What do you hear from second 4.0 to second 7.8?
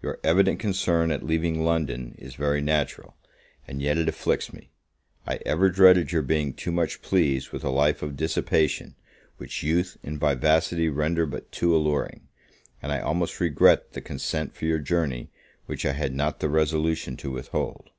afflicts me. I ever dreaded your being too much pleased with a